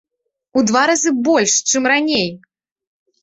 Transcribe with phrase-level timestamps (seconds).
[0.59, 2.27] У два разы больш, чым раней!